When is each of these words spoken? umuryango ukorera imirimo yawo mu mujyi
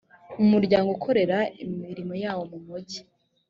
umuryango 0.43 0.89
ukorera 0.97 1.37
imirimo 1.63 2.13
yawo 2.23 2.43
mu 2.51 2.59
mujyi 2.65 2.99